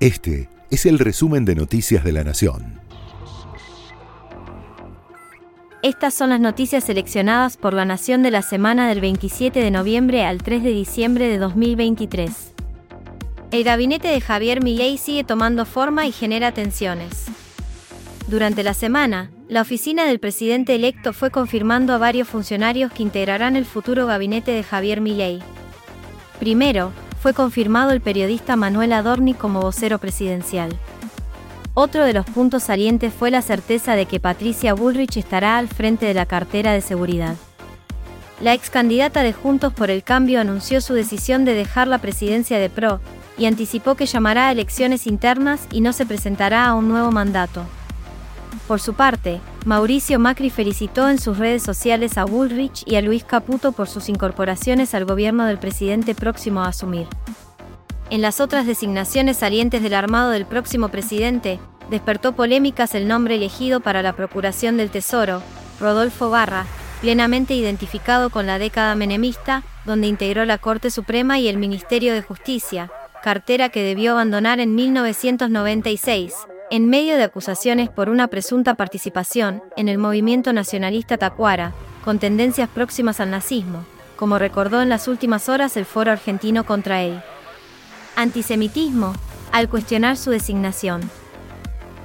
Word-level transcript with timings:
Este 0.00 0.48
es 0.70 0.86
el 0.86 0.98
resumen 0.98 1.44
de 1.44 1.54
Noticias 1.54 2.02
de 2.02 2.12
la 2.12 2.24
Nación. 2.24 2.80
Estas 5.82 6.14
son 6.14 6.30
las 6.30 6.40
noticias 6.40 6.84
seleccionadas 6.84 7.58
por 7.58 7.74
La 7.74 7.84
Nación 7.84 8.22
de 8.22 8.30
la 8.30 8.40
semana 8.40 8.88
del 8.88 9.02
27 9.02 9.60
de 9.60 9.70
noviembre 9.70 10.24
al 10.24 10.42
3 10.42 10.62
de 10.62 10.70
diciembre 10.70 11.28
de 11.28 11.36
2023. 11.36 12.54
El 13.50 13.62
gabinete 13.62 14.08
de 14.08 14.22
Javier 14.22 14.64
Milei 14.64 14.96
sigue 14.96 15.22
tomando 15.22 15.66
forma 15.66 16.06
y 16.06 16.12
genera 16.12 16.52
tensiones. 16.52 17.26
Durante 18.26 18.62
la 18.62 18.72
semana, 18.72 19.30
la 19.48 19.60
oficina 19.60 20.06
del 20.06 20.18
presidente 20.18 20.74
electo 20.74 21.12
fue 21.12 21.30
confirmando 21.30 21.92
a 21.92 21.98
varios 21.98 22.26
funcionarios 22.26 22.90
que 22.90 23.02
integrarán 23.02 23.54
el 23.54 23.66
futuro 23.66 24.06
gabinete 24.06 24.52
de 24.52 24.62
Javier 24.62 25.02
Milei. 25.02 25.40
Primero, 26.38 26.90
fue 27.20 27.34
confirmado 27.34 27.90
el 27.90 28.00
periodista 28.00 28.56
Manuel 28.56 28.94
Adorni 28.94 29.34
como 29.34 29.60
vocero 29.60 29.98
presidencial. 29.98 30.70
Otro 31.74 32.04
de 32.04 32.14
los 32.14 32.26
puntos 32.26 32.62
salientes 32.62 33.12
fue 33.12 33.30
la 33.30 33.42
certeza 33.42 33.94
de 33.94 34.06
que 34.06 34.20
Patricia 34.20 34.74
Bullrich 34.74 35.18
estará 35.18 35.58
al 35.58 35.68
frente 35.68 36.06
de 36.06 36.14
la 36.14 36.26
cartera 36.26 36.72
de 36.72 36.80
seguridad. 36.80 37.36
La 38.40 38.54
ex 38.54 38.70
candidata 38.70 39.22
de 39.22 39.34
Juntos 39.34 39.74
por 39.74 39.90
el 39.90 40.02
Cambio 40.02 40.40
anunció 40.40 40.80
su 40.80 40.94
decisión 40.94 41.44
de 41.44 41.52
dejar 41.52 41.88
la 41.88 41.98
presidencia 41.98 42.58
de 42.58 42.70
PRO 42.70 43.00
y 43.36 43.44
anticipó 43.44 43.96
que 43.96 44.06
llamará 44.06 44.48
a 44.48 44.52
elecciones 44.52 45.06
internas 45.06 45.60
y 45.70 45.82
no 45.82 45.92
se 45.92 46.06
presentará 46.06 46.66
a 46.66 46.74
un 46.74 46.88
nuevo 46.88 47.12
mandato. 47.12 47.64
Por 48.66 48.80
su 48.80 48.94
parte, 48.94 49.40
Mauricio 49.66 50.18
Macri 50.18 50.48
felicitó 50.48 51.10
en 51.10 51.18
sus 51.18 51.36
redes 51.36 51.62
sociales 51.62 52.16
a 52.16 52.24
Bullrich 52.24 52.82
y 52.86 52.96
a 52.96 53.02
Luis 53.02 53.24
Caputo 53.24 53.72
por 53.72 53.88
sus 53.88 54.08
incorporaciones 54.08 54.94
al 54.94 55.04
gobierno 55.04 55.44
del 55.44 55.58
presidente 55.58 56.14
próximo 56.14 56.62
a 56.62 56.68
asumir. 56.68 57.06
En 58.08 58.22
las 58.22 58.40
otras 58.40 58.66
designaciones 58.66 59.36
salientes 59.36 59.82
del 59.82 59.94
armado 59.94 60.30
del 60.30 60.46
próximo 60.46 60.88
presidente, 60.88 61.60
despertó 61.90 62.32
polémicas 62.34 62.94
el 62.94 63.06
nombre 63.06 63.34
elegido 63.34 63.80
para 63.80 64.02
la 64.02 64.14
Procuración 64.14 64.78
del 64.78 64.90
Tesoro, 64.90 65.42
Rodolfo 65.78 66.30
Barra, 66.30 66.64
plenamente 67.02 67.54
identificado 67.54 68.30
con 68.30 68.46
la 68.46 68.58
década 68.58 68.94
menemista, 68.94 69.62
donde 69.84 70.06
integró 70.06 70.46
la 70.46 70.56
Corte 70.56 70.90
Suprema 70.90 71.38
y 71.38 71.48
el 71.48 71.58
Ministerio 71.58 72.14
de 72.14 72.22
Justicia, 72.22 72.90
cartera 73.22 73.68
que 73.68 73.82
debió 73.82 74.12
abandonar 74.12 74.58
en 74.58 74.74
1996 74.74 76.34
en 76.70 76.88
medio 76.88 77.16
de 77.16 77.24
acusaciones 77.24 77.88
por 77.88 78.08
una 78.08 78.28
presunta 78.28 78.74
participación 78.74 79.62
en 79.76 79.88
el 79.88 79.98
movimiento 79.98 80.52
nacionalista 80.52 81.18
tacuara, 81.18 81.72
con 82.04 82.20
tendencias 82.20 82.68
próximas 82.68 83.18
al 83.18 83.30
nazismo, 83.30 83.84
como 84.16 84.38
recordó 84.38 84.80
en 84.80 84.88
las 84.88 85.08
últimas 85.08 85.48
horas 85.48 85.76
el 85.76 85.84
foro 85.84 86.12
argentino 86.12 86.64
contra 86.64 87.02
él. 87.02 87.20
Antisemitismo, 88.14 89.14
al 89.50 89.68
cuestionar 89.68 90.16
su 90.16 90.30
designación. 90.30 91.00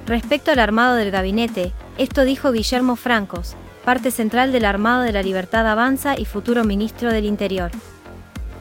Respecto 0.06 0.50
al 0.50 0.58
armado 0.58 0.96
del 0.96 1.12
gabinete, 1.12 1.72
esto 1.96 2.24
dijo 2.24 2.50
Guillermo 2.50 2.96
Francos, 2.96 3.56
parte 3.84 4.10
central 4.10 4.50
del 4.50 4.64
Armado 4.64 5.02
de 5.02 5.12
la 5.12 5.22
Libertad 5.22 5.66
Avanza 5.68 6.18
y 6.18 6.24
futuro 6.24 6.64
ministro 6.64 7.12
del 7.12 7.24
Interior. 7.24 7.70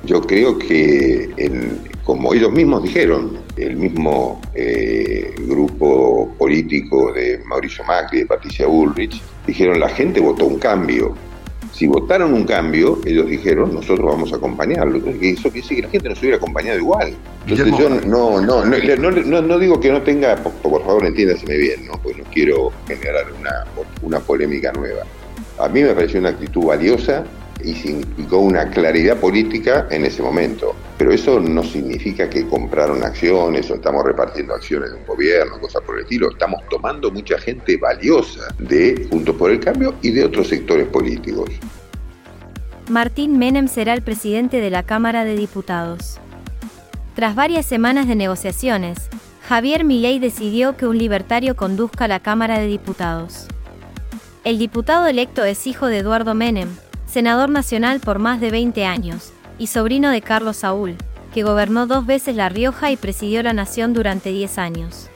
Yo 0.03 0.21
creo 0.21 0.59
que, 0.59 1.33
como 2.05 2.35
ellos 2.35 2.51
mismos 2.51 2.83
dijeron, 2.83 3.39
el 3.57 3.75
mismo 3.75 4.39
eh, 4.53 5.33
grupo 5.39 6.31
político 6.37 7.11
de 7.11 7.41
Mauricio 7.45 7.83
Macri, 7.83 8.19
de 8.19 8.25
Patricia 8.27 8.67
Bullrich, 8.67 9.19
dijeron 9.47 9.79
la 9.79 9.89
gente 9.89 10.19
votó 10.19 10.45
un 10.45 10.59
cambio. 10.59 11.15
Si 11.73 11.87
votaron 11.87 12.33
un 12.33 12.45
cambio, 12.45 12.99
ellos 13.05 13.27
dijeron, 13.27 13.73
nosotros 13.73 14.05
vamos 14.05 14.31
a 14.31 14.35
acompañarlo. 14.37 14.97
Entonces, 14.97 15.39
eso 15.39 15.49
quiere 15.49 15.61
decir 15.61 15.77
que 15.77 15.81
la 15.81 15.89
gente 15.89 16.09
nos 16.09 16.19
hubiera 16.19 16.37
acompañado 16.37 16.77
igual. 16.77 17.13
Entonces 17.47 17.77
yo 17.77 17.89
no, 17.89 18.39
no, 18.39 18.63
no, 18.63 19.41
no, 19.41 19.59
digo 19.59 19.79
que 19.79 19.91
no 19.91 20.01
tenga, 20.03 20.35
por, 20.37 20.83
favor 20.83 21.05
entiéndaseme 21.05 21.57
bien, 21.57 21.87
¿no? 21.87 21.93
pues 22.01 22.17
no 22.17 22.23
quiero 22.31 22.71
generar 22.87 23.25
una, 23.39 23.65
una 24.03 24.19
polémica 24.19 24.71
nueva. 24.71 25.03
A 25.57 25.67
mí 25.67 25.81
me 25.81 25.93
pareció 25.93 26.19
una 26.19 26.29
actitud 26.29 26.65
valiosa 26.65 27.25
y 27.63 27.73
significó 27.73 28.39
una 28.39 28.69
claridad 28.69 29.17
política 29.17 29.87
en 29.89 30.05
ese 30.05 30.21
momento. 30.21 30.75
Pero 30.97 31.11
eso 31.11 31.39
no 31.39 31.63
significa 31.63 32.29
que 32.29 32.47
compraron 32.47 33.03
acciones 33.03 33.69
o 33.69 33.75
estamos 33.75 34.03
repartiendo 34.05 34.53
acciones 34.53 34.91
de 34.91 34.97
un 34.97 35.05
gobierno, 35.05 35.59
cosas 35.59 35.81
por 35.83 35.97
el 35.97 36.03
estilo. 36.03 36.31
Estamos 36.31 36.61
tomando 36.69 37.11
mucha 37.11 37.37
gente 37.37 37.77
valiosa 37.77 38.53
de 38.59 39.07
Juntos 39.09 39.35
por 39.35 39.51
el 39.51 39.59
Cambio 39.59 39.95
y 40.01 40.11
de 40.11 40.25
otros 40.25 40.47
sectores 40.47 40.87
políticos. 40.87 41.49
Martín 42.89 43.39
Menem 43.39 43.67
será 43.67 43.93
el 43.93 44.03
presidente 44.03 44.61
de 44.61 44.69
la 44.69 44.83
Cámara 44.83 45.25
de 45.25 45.35
Diputados. 45.35 46.19
Tras 47.15 47.33
varias 47.33 47.65
semanas 47.65 48.07
de 48.07 48.15
negociaciones, 48.15 49.09
Javier 49.47 49.85
Milei 49.85 50.19
decidió 50.19 50.75
que 50.75 50.85
un 50.85 50.97
libertario 50.97 51.55
conduzca 51.55 52.07
la 52.07 52.19
Cámara 52.19 52.59
de 52.59 52.67
Diputados. 52.67 53.47
El 54.43 54.59
diputado 54.59 55.07
electo 55.07 55.43
es 55.43 55.65
hijo 55.65 55.87
de 55.87 55.99
Eduardo 55.99 56.35
Menem, 56.35 56.69
senador 57.15 57.49
nacional 57.49 58.01
por 58.01 58.19
más 58.19 58.41
de 58.41 58.51
20 58.51 58.83
años, 58.83 59.31
y 59.57 59.67
sobrino 59.67 60.09
de 60.09 60.21
Carlos 60.21 60.57
Saúl, 60.57 60.97
que 61.33 61.43
gobernó 61.43 61.87
dos 61.87 62.05
veces 62.05 62.35
La 62.35 62.49
Rioja 62.49 62.91
y 62.91 62.97
presidió 62.97 63.41
la 63.41 63.53
nación 63.53 63.93
durante 63.93 64.31
10 64.31 64.57
años. 64.57 65.07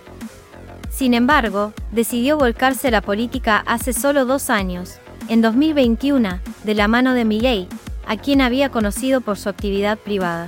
Sin 0.89 1.13
embargo, 1.13 1.73
decidió 1.91 2.37
volcarse 2.37 2.87
a 2.87 2.91
la 2.91 3.01
política 3.01 3.65
hace 3.67 3.91
solo 3.91 4.23
dos 4.23 4.49
años, 4.49 4.95
en 5.27 5.41
2021, 5.41 6.39
de 6.63 6.73
la 6.73 6.87
mano 6.87 7.13
de 7.13 7.25
Milei, 7.25 7.67
a 8.07 8.15
quien 8.15 8.39
había 8.39 8.69
conocido 8.69 9.19
por 9.19 9.37
su 9.37 9.49
actividad 9.49 9.97
privada. 9.97 10.47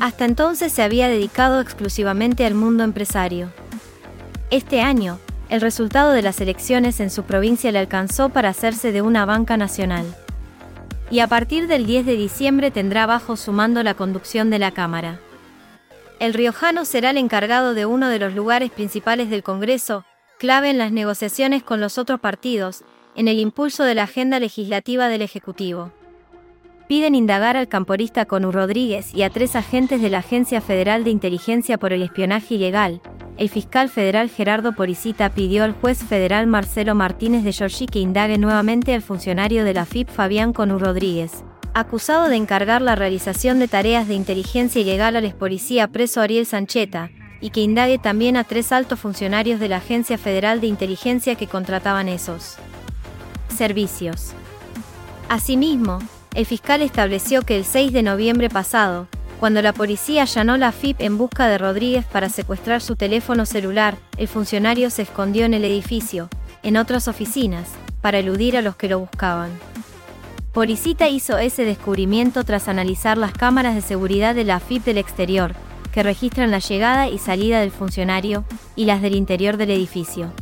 Hasta 0.00 0.24
entonces 0.24 0.72
se 0.72 0.82
había 0.82 1.06
dedicado 1.08 1.60
exclusivamente 1.60 2.44
al 2.44 2.54
mundo 2.54 2.82
empresario. 2.82 3.50
Este 4.50 4.80
año, 4.80 5.20
el 5.48 5.60
resultado 5.60 6.10
de 6.10 6.22
las 6.22 6.40
elecciones 6.40 6.98
en 6.98 7.10
su 7.10 7.22
provincia 7.22 7.70
le 7.70 7.78
alcanzó 7.78 8.30
para 8.30 8.48
hacerse 8.48 8.90
de 8.90 9.00
una 9.00 9.24
banca 9.26 9.56
nacional 9.56 10.04
y 11.10 11.18
a 11.18 11.26
partir 11.26 11.66
del 11.66 11.86
10 11.86 12.06
de 12.06 12.16
diciembre 12.16 12.70
tendrá 12.70 13.06
bajo 13.06 13.36
su 13.36 13.52
mando 13.52 13.82
la 13.82 13.94
conducción 13.94 14.48
de 14.50 14.58
la 14.58 14.70
Cámara. 14.70 15.20
El 16.20 16.34
riojano 16.34 16.84
será 16.84 17.10
el 17.10 17.16
encargado 17.16 17.74
de 17.74 17.86
uno 17.86 18.08
de 18.08 18.18
los 18.18 18.34
lugares 18.34 18.70
principales 18.70 19.30
del 19.30 19.42
Congreso, 19.42 20.04
clave 20.38 20.70
en 20.70 20.78
las 20.78 20.92
negociaciones 20.92 21.62
con 21.62 21.80
los 21.80 21.98
otros 21.98 22.20
partidos, 22.20 22.84
en 23.16 23.26
el 23.26 23.38
impulso 23.38 23.84
de 23.84 23.94
la 23.94 24.04
agenda 24.04 24.38
legislativa 24.38 25.08
del 25.08 25.22
Ejecutivo. 25.22 25.92
Piden 26.88 27.14
indagar 27.14 27.56
al 27.56 27.68
camporista 27.68 28.24
Conu 28.24 28.52
Rodríguez 28.52 29.14
y 29.14 29.22
a 29.22 29.30
tres 29.30 29.56
agentes 29.56 30.02
de 30.02 30.10
la 30.10 30.18
Agencia 30.18 30.60
Federal 30.60 31.04
de 31.04 31.10
Inteligencia 31.10 31.78
por 31.78 31.92
el 31.92 32.02
espionaje 32.02 32.54
ilegal, 32.54 33.00
el 33.36 33.48
fiscal 33.48 33.88
federal 33.88 34.28
Gerardo 34.28 34.72
Poricita 34.72 35.30
pidió 35.30 35.64
al 35.64 35.72
juez 35.72 35.98
federal 36.04 36.46
Marcelo 36.46 36.94
Martínez 36.94 37.44
de 37.44 37.52
Giorgi 37.52 37.86
que 37.86 37.98
indague 37.98 38.38
nuevamente 38.38 38.94
al 38.94 39.02
funcionario 39.02 39.64
de 39.64 39.74
la 39.74 39.86
FIP 39.86 40.08
Fabián 40.08 40.52
Conu 40.52 40.78
Rodríguez, 40.78 41.44
acusado 41.74 42.28
de 42.28 42.36
encargar 42.36 42.82
la 42.82 42.96
realización 42.96 43.58
de 43.58 43.68
tareas 43.68 44.08
de 44.08 44.14
inteligencia 44.14 44.80
ilegal 44.80 45.16
al 45.16 45.32
policía 45.34 45.88
preso 45.88 46.20
Ariel 46.20 46.46
Sancheta, 46.46 47.10
y 47.40 47.50
que 47.50 47.62
indague 47.62 47.98
también 47.98 48.36
a 48.36 48.44
tres 48.44 48.70
altos 48.70 49.00
funcionarios 49.00 49.60
de 49.60 49.68
la 49.68 49.78
Agencia 49.78 50.18
Federal 50.18 50.60
de 50.60 50.66
Inteligencia 50.66 51.34
que 51.36 51.46
contrataban 51.46 52.08
esos 52.08 52.56
servicios. 53.56 54.32
Asimismo, 55.28 56.00
el 56.34 56.46
fiscal 56.46 56.82
estableció 56.82 57.42
que 57.42 57.56
el 57.56 57.64
6 57.64 57.92
de 57.92 58.02
noviembre 58.02 58.50
pasado, 58.50 59.08
cuando 59.40 59.62
la 59.62 59.72
policía 59.72 60.22
allanó 60.22 60.58
la 60.58 60.70
FIP 60.70 61.00
en 61.00 61.16
busca 61.16 61.48
de 61.48 61.56
Rodríguez 61.56 62.04
para 62.04 62.28
secuestrar 62.28 62.82
su 62.82 62.94
teléfono 62.94 63.46
celular, 63.46 63.96
el 64.18 64.28
funcionario 64.28 64.90
se 64.90 65.00
escondió 65.00 65.46
en 65.46 65.54
el 65.54 65.64
edificio, 65.64 66.28
en 66.62 66.76
otras 66.76 67.08
oficinas, 67.08 67.70
para 68.02 68.18
eludir 68.18 68.58
a 68.58 68.62
los 68.62 68.76
que 68.76 68.90
lo 68.90 68.98
buscaban. 68.98 69.50
Policita 70.52 71.08
hizo 71.08 71.38
ese 71.38 71.64
descubrimiento 71.64 72.44
tras 72.44 72.68
analizar 72.68 73.16
las 73.16 73.32
cámaras 73.32 73.74
de 73.74 73.80
seguridad 73.80 74.34
de 74.34 74.44
la 74.44 74.60
FIP 74.60 74.84
del 74.84 74.98
exterior, 74.98 75.54
que 75.90 76.02
registran 76.02 76.50
la 76.50 76.58
llegada 76.58 77.08
y 77.08 77.16
salida 77.16 77.60
del 77.60 77.70
funcionario, 77.70 78.44
y 78.76 78.84
las 78.84 79.00
del 79.00 79.14
interior 79.14 79.56
del 79.56 79.70
edificio. 79.70 80.32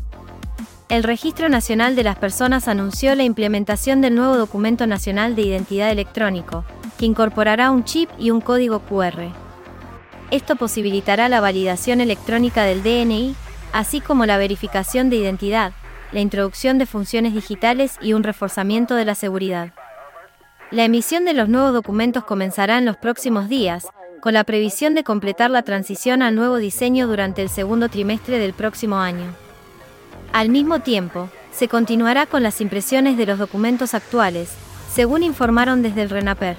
El 0.88 1.02
Registro 1.02 1.50
Nacional 1.50 1.96
de 1.96 2.02
las 2.02 2.16
Personas 2.16 2.66
anunció 2.66 3.14
la 3.14 3.22
implementación 3.22 4.00
del 4.00 4.14
nuevo 4.14 4.38
Documento 4.38 4.86
Nacional 4.86 5.36
de 5.36 5.42
Identidad 5.42 5.90
Electrónico, 5.90 6.64
que 6.98 7.04
incorporará 7.04 7.70
un 7.70 7.84
chip 7.84 8.08
y 8.18 8.30
un 8.30 8.40
código 8.40 8.80
QR. 8.80 9.28
Esto 10.30 10.56
posibilitará 10.56 11.28
la 11.28 11.42
validación 11.42 12.00
electrónica 12.00 12.64
del 12.64 12.82
DNI, 12.82 13.34
así 13.74 14.00
como 14.00 14.24
la 14.24 14.38
verificación 14.38 15.10
de 15.10 15.16
identidad, 15.16 15.72
la 16.10 16.20
introducción 16.20 16.78
de 16.78 16.86
funciones 16.86 17.34
digitales 17.34 17.98
y 18.00 18.14
un 18.14 18.22
reforzamiento 18.22 18.94
de 18.94 19.04
la 19.04 19.14
seguridad. 19.14 19.74
La 20.70 20.86
emisión 20.86 21.26
de 21.26 21.34
los 21.34 21.50
nuevos 21.50 21.74
documentos 21.74 22.24
comenzará 22.24 22.78
en 22.78 22.86
los 22.86 22.96
próximos 22.96 23.50
días, 23.50 23.86
con 24.22 24.32
la 24.32 24.44
previsión 24.44 24.94
de 24.94 25.04
completar 25.04 25.50
la 25.50 25.64
transición 25.64 26.22
al 26.22 26.34
nuevo 26.34 26.56
diseño 26.56 27.06
durante 27.06 27.42
el 27.42 27.50
segundo 27.50 27.90
trimestre 27.90 28.38
del 28.38 28.54
próximo 28.54 28.96
año. 28.96 29.47
Al 30.32 30.50
mismo 30.50 30.80
tiempo, 30.80 31.30
se 31.50 31.68
continuará 31.68 32.26
con 32.26 32.42
las 32.42 32.60
impresiones 32.60 33.16
de 33.16 33.26
los 33.26 33.38
documentos 33.38 33.94
actuales, 33.94 34.50
según 34.92 35.22
informaron 35.22 35.82
desde 35.82 36.02
el 36.02 36.10
RENAPER. 36.10 36.56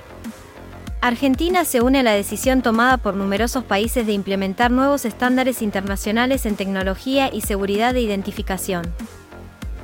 Argentina 1.01 1.63
se 1.63 1.81
une 1.81 1.99
a 1.99 2.03
la 2.03 2.11
decisión 2.11 2.61
tomada 2.61 2.97
por 2.97 3.13
numerosos 3.15 3.63
países 3.63 4.05
de 4.05 4.11
implementar 4.11 4.69
nuevos 4.69 5.05
estándares 5.05 5.61
internacionales 5.61 6.45
en 6.45 6.57
tecnología 6.57 7.33
y 7.33 7.41
seguridad 7.41 7.93
de 7.93 8.01
identificación. 8.01 8.83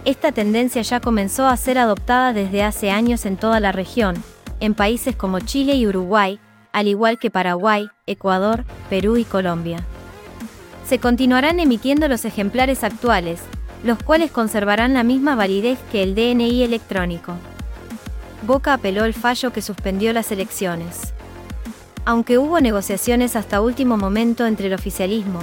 Esta 0.04 0.34
tendencia 0.34 0.82
ya 0.82 1.00
comenzó 1.00 1.48
a 1.48 1.56
ser 1.56 1.78
adoptada 1.78 2.34
desde 2.34 2.64
hace 2.64 2.92
años 2.92 3.26
en 3.26 3.38
toda 3.38 3.62
la 3.62 3.72
región, 3.72 4.22
en 4.60 4.74
países 4.74 5.16
como 5.16 5.40
Chile 5.40 5.76
y 5.76 5.88
Uruguay, 5.88 6.40
al 6.74 6.88
igual 6.90 7.18
que 7.18 7.32
Paraguay, 7.32 7.88
Ecuador, 8.06 8.66
Perú 8.90 9.16
y 9.16 9.24
Colombia. 9.24 9.86
Se 10.86 11.00
continuarán 11.00 11.62
emitiendo 11.62 12.10
los 12.10 12.26
ejemplares 12.26 12.84
actuales, 12.84 13.40
los 13.84 14.02
cuales 14.02 14.32
conservarán 14.32 14.94
la 14.94 15.04
misma 15.04 15.36
validez 15.36 15.80
que 15.92 16.04
el 16.04 16.16
DNI 16.16 16.64
electrónico. 16.64 17.34
Boca 18.46 18.74
apeló 18.74 19.06
el 19.06 19.14
fallo 19.14 19.52
que 19.52 19.62
suspendió 19.62 20.14
las 20.14 20.32
elecciones. 20.32 21.14
Aunque 22.06 22.38
hubo 22.38 22.62
negociaciones 22.62 23.36
hasta 23.36 23.62
último 23.62 23.98
momento 23.98 24.46
entre 24.46 24.68
el 24.68 24.74
oficialismo, 24.74 25.40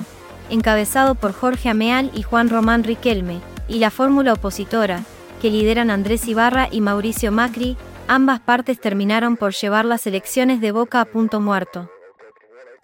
encabezado 0.50 1.14
por 1.14 1.32
Jorge 1.32 1.68
Ameal 1.68 2.10
y 2.14 2.22
Juan 2.22 2.48
Román 2.48 2.84
Riquelme, 2.84 3.40
y 3.68 3.78
la 3.78 3.90
fórmula 3.90 4.34
opositora, 4.34 5.02
que 5.40 5.50
lideran 5.50 5.90
Andrés 5.90 6.28
Ibarra 6.28 6.68
y 6.70 6.80
Mauricio 6.80 7.32
Macri, 7.32 7.76
ambas 8.06 8.40
partes 8.40 8.80
terminaron 8.80 9.36
por 9.36 9.52
llevar 9.52 9.84
las 9.84 10.06
elecciones 10.06 10.60
de 10.60 10.72
Boca 10.72 11.00
a 11.00 11.04
punto 11.04 11.40
muerto. 11.40 11.90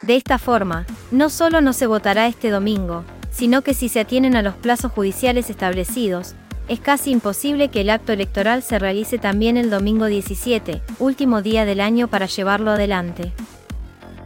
De 0.02 0.16
esta 0.16 0.38
forma, 0.38 0.86
no 1.10 1.28
solo 1.28 1.60
no 1.60 1.72
se 1.72 1.86
votará 1.86 2.26
este 2.26 2.50
domingo, 2.50 3.04
sino 3.38 3.62
que 3.62 3.72
si 3.72 3.88
se 3.88 4.00
atienen 4.00 4.34
a 4.34 4.42
los 4.42 4.56
plazos 4.56 4.90
judiciales 4.90 5.48
establecidos, 5.48 6.34
es 6.66 6.80
casi 6.80 7.12
imposible 7.12 7.68
que 7.68 7.82
el 7.82 7.90
acto 7.90 8.12
electoral 8.12 8.64
se 8.64 8.80
realice 8.80 9.16
también 9.16 9.56
el 9.56 9.70
domingo 9.70 10.06
17, 10.06 10.82
último 10.98 11.40
día 11.40 11.64
del 11.64 11.80
año 11.80 12.08
para 12.08 12.26
llevarlo 12.26 12.72
adelante. 12.72 13.32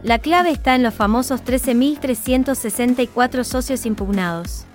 La 0.01 0.17
clave 0.17 0.49
está 0.49 0.73
en 0.73 0.81
los 0.81 0.95
famosos 0.95 1.43
13.364 1.43 3.43
socios 3.43 3.85
impugnados. 3.85 4.65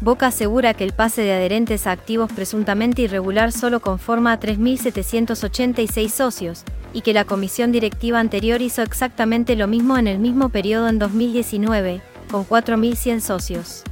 Boca 0.00 0.26
asegura 0.26 0.74
que 0.74 0.82
el 0.82 0.92
pase 0.92 1.22
de 1.22 1.32
adherentes 1.32 1.86
a 1.86 1.92
activos 1.92 2.32
presuntamente 2.32 3.02
irregular 3.02 3.52
solo 3.52 3.78
conforma 3.78 4.32
a 4.32 4.40
3.786 4.40 6.08
socios, 6.08 6.64
y 6.92 7.02
que 7.02 7.14
la 7.14 7.24
comisión 7.24 7.70
directiva 7.70 8.18
anterior 8.18 8.60
hizo 8.62 8.82
exactamente 8.82 9.54
lo 9.54 9.68
mismo 9.68 9.96
en 9.96 10.08
el 10.08 10.18
mismo 10.18 10.48
periodo 10.48 10.88
en 10.88 10.98
2019, 10.98 12.02
con 12.34 12.48
4.100 12.48 13.20
socios. 13.20 13.84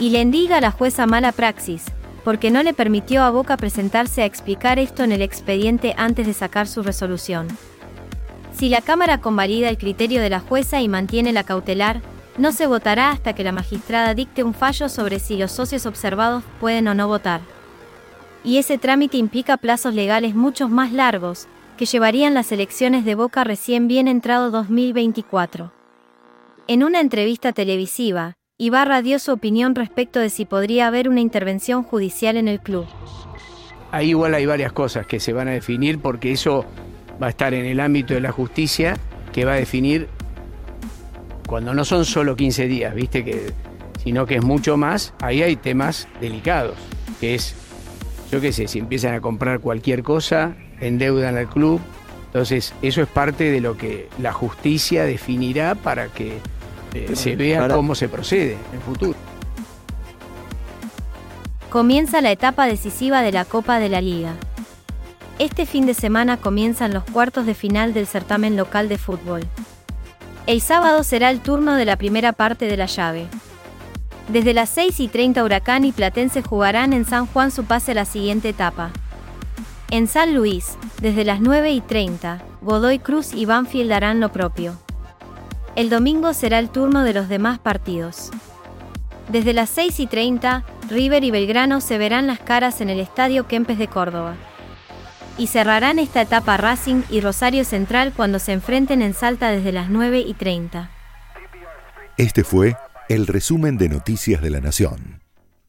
Y 0.00 0.10
le 0.10 0.22
indiga 0.22 0.56
a 0.56 0.60
la 0.60 0.72
jueza 0.72 1.06
mala 1.06 1.30
praxis, 1.30 1.84
porque 2.24 2.50
no 2.50 2.64
le 2.64 2.74
permitió 2.74 3.22
a 3.22 3.30
Boca 3.30 3.56
presentarse 3.56 4.22
a 4.22 4.24
explicar 4.24 4.80
esto 4.80 5.04
en 5.04 5.12
el 5.12 5.22
expediente 5.22 5.94
antes 5.96 6.26
de 6.26 6.32
sacar 6.32 6.66
su 6.66 6.82
resolución. 6.82 7.46
Si 8.56 8.68
la 8.68 8.80
Cámara 8.80 9.20
convalida 9.20 9.68
el 9.68 9.78
criterio 9.78 10.20
de 10.20 10.30
la 10.30 10.40
jueza 10.40 10.80
y 10.80 10.88
mantiene 10.88 11.32
la 11.32 11.44
cautelar, 11.44 12.00
no 12.38 12.50
se 12.50 12.66
votará 12.66 13.12
hasta 13.12 13.34
que 13.34 13.44
la 13.44 13.52
magistrada 13.52 14.14
dicte 14.14 14.42
un 14.42 14.52
fallo 14.52 14.88
sobre 14.88 15.20
si 15.20 15.36
los 15.36 15.52
socios 15.52 15.86
observados 15.86 16.42
pueden 16.58 16.88
o 16.88 16.94
no 16.94 17.06
votar. 17.06 17.40
Y 18.42 18.58
ese 18.58 18.78
trámite 18.78 19.16
implica 19.16 19.58
plazos 19.58 19.94
legales 19.94 20.34
muchos 20.34 20.70
más 20.70 20.90
largos, 20.90 21.46
que 21.76 21.86
llevarían 21.86 22.34
las 22.34 22.50
elecciones 22.50 23.04
de 23.04 23.14
Boca 23.14 23.44
recién 23.44 23.86
bien 23.86 24.08
entrado 24.08 24.50
2024. 24.50 25.83
En 26.66 26.82
una 26.82 27.00
entrevista 27.00 27.52
televisiva, 27.52 28.38
Ibarra 28.56 29.02
dio 29.02 29.18
su 29.18 29.32
opinión 29.32 29.74
respecto 29.74 30.18
de 30.18 30.30
si 30.30 30.46
podría 30.46 30.86
haber 30.86 31.10
una 31.10 31.20
intervención 31.20 31.82
judicial 31.82 32.38
en 32.38 32.48
el 32.48 32.60
club. 32.60 32.86
Ahí 33.90 34.10
igual 34.10 34.34
hay 34.34 34.46
varias 34.46 34.72
cosas 34.72 35.06
que 35.06 35.20
se 35.20 35.34
van 35.34 35.48
a 35.48 35.50
definir 35.50 35.98
porque 35.98 36.32
eso 36.32 36.64
va 37.22 37.26
a 37.26 37.30
estar 37.30 37.52
en 37.52 37.66
el 37.66 37.80
ámbito 37.80 38.14
de 38.14 38.20
la 38.20 38.32
justicia 38.32 38.96
que 39.32 39.44
va 39.44 39.52
a 39.52 39.56
definir 39.56 40.08
cuando 41.46 41.74
no 41.74 41.84
son 41.84 42.06
solo 42.06 42.34
15 42.34 42.66
días, 42.66 42.94
viste 42.94 43.24
que 43.24 43.52
sino 44.02 44.26
que 44.26 44.36
es 44.36 44.42
mucho 44.42 44.76
más, 44.76 45.14
ahí 45.20 45.42
hay 45.42 45.56
temas 45.56 46.08
delicados, 46.20 46.76
que 47.20 47.34
es 47.34 47.54
yo 48.30 48.40
qué 48.40 48.52
sé, 48.52 48.68
si 48.68 48.78
empiezan 48.78 49.14
a 49.14 49.20
comprar 49.20 49.60
cualquier 49.60 50.02
cosa, 50.02 50.56
endeudan 50.80 51.36
al 51.36 51.48
club. 51.48 51.80
Entonces, 52.34 52.74
eso 52.82 53.00
es 53.00 53.06
parte 53.06 53.52
de 53.52 53.60
lo 53.60 53.76
que 53.76 54.08
la 54.18 54.32
justicia 54.32 55.04
definirá 55.04 55.76
para 55.76 56.08
que 56.08 56.40
eh, 56.92 57.14
se 57.14 57.36
vea 57.36 57.68
cómo 57.68 57.94
se 57.94 58.08
procede 58.08 58.54
en 58.54 58.74
el 58.74 58.80
futuro. 58.80 59.14
Comienza 61.70 62.20
la 62.20 62.32
etapa 62.32 62.66
decisiva 62.66 63.22
de 63.22 63.30
la 63.30 63.44
Copa 63.44 63.78
de 63.78 63.88
la 63.88 64.00
Liga. 64.00 64.32
Este 65.38 65.64
fin 65.64 65.86
de 65.86 65.94
semana 65.94 66.36
comienzan 66.36 66.92
los 66.92 67.04
cuartos 67.04 67.46
de 67.46 67.54
final 67.54 67.94
del 67.94 68.08
certamen 68.08 68.56
local 68.56 68.88
de 68.88 68.98
fútbol. 68.98 69.42
El 70.48 70.60
sábado 70.60 71.04
será 71.04 71.30
el 71.30 71.38
turno 71.38 71.76
de 71.76 71.84
la 71.84 71.96
primera 71.96 72.32
parte 72.32 72.66
de 72.66 72.76
la 72.76 72.86
llave. 72.86 73.28
Desde 74.26 74.54
las 74.54 74.70
6 74.70 74.98
y 74.98 75.06
30 75.06 75.44
Huracán 75.44 75.84
y 75.84 75.92
Platense 75.92 76.42
jugarán 76.42 76.94
en 76.94 77.04
San 77.04 77.26
Juan 77.26 77.52
su 77.52 77.64
pase 77.64 77.92
a 77.92 77.94
la 77.94 78.04
siguiente 78.04 78.48
etapa. 78.48 78.90
En 79.94 80.08
San 80.08 80.34
Luis, 80.34 80.76
desde 81.00 81.24
las 81.24 81.40
9 81.40 81.70
y 81.70 81.80
30, 81.80 82.42
Godoy 82.62 82.98
Cruz 82.98 83.32
y 83.32 83.44
Banfield 83.44 83.92
harán 83.92 84.18
lo 84.18 84.32
propio. 84.32 84.76
El 85.76 85.88
domingo 85.88 86.34
será 86.34 86.58
el 86.58 86.68
turno 86.68 87.04
de 87.04 87.14
los 87.14 87.28
demás 87.28 87.60
partidos. 87.60 88.32
Desde 89.28 89.52
las 89.52 89.70
6 89.70 90.00
y 90.00 90.08
30, 90.08 90.64
River 90.90 91.22
y 91.22 91.30
Belgrano 91.30 91.80
se 91.80 91.96
verán 91.96 92.26
las 92.26 92.40
caras 92.40 92.80
en 92.80 92.90
el 92.90 92.98
Estadio 92.98 93.46
Kempes 93.46 93.78
de 93.78 93.86
Córdoba 93.86 94.34
y 95.38 95.46
cerrarán 95.46 96.00
esta 96.00 96.22
etapa 96.22 96.56
Racing 96.56 97.02
y 97.08 97.20
Rosario 97.20 97.64
Central 97.64 98.12
cuando 98.16 98.40
se 98.40 98.50
enfrenten 98.50 99.00
en 99.00 99.14
Salta 99.14 99.52
desde 99.52 99.70
las 99.70 99.90
9 99.90 100.24
y 100.26 100.34
30. 100.34 100.90
Este 102.16 102.42
fue 102.42 102.76
el 103.08 103.28
resumen 103.28 103.78
de 103.78 103.90
Noticias 103.90 104.42
de 104.42 104.50
la 104.50 104.60
Nación. 104.60 105.23